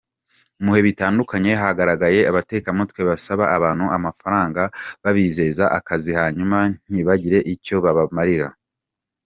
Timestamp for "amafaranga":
3.97-4.61